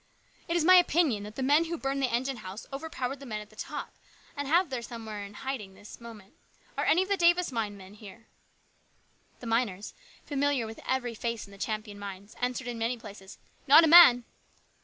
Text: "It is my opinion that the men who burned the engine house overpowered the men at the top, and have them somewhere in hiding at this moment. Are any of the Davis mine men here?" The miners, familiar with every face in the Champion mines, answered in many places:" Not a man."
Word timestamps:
"It 0.47 0.55
is 0.55 0.65
my 0.65 0.77
opinion 0.77 1.21
that 1.25 1.35
the 1.35 1.43
men 1.43 1.65
who 1.65 1.77
burned 1.77 2.01
the 2.01 2.09
engine 2.11 2.37
house 2.37 2.65
overpowered 2.73 3.19
the 3.19 3.25
men 3.27 3.39
at 3.39 3.51
the 3.51 3.55
top, 3.55 3.93
and 4.35 4.47
have 4.47 4.71
them 4.71 4.81
somewhere 4.81 5.23
in 5.23 5.35
hiding 5.35 5.73
at 5.73 5.75
this 5.75 6.01
moment. 6.01 6.33
Are 6.75 6.85
any 6.85 7.03
of 7.03 7.07
the 7.07 7.15
Davis 7.17 7.51
mine 7.51 7.77
men 7.77 7.93
here?" 7.93 8.25
The 9.41 9.45
miners, 9.45 9.93
familiar 10.25 10.65
with 10.65 10.79
every 10.87 11.13
face 11.13 11.45
in 11.45 11.51
the 11.51 11.59
Champion 11.59 11.99
mines, 11.99 12.35
answered 12.41 12.67
in 12.67 12.79
many 12.79 12.97
places:" 12.97 13.37
Not 13.67 13.83
a 13.83 13.87
man." 13.87 14.23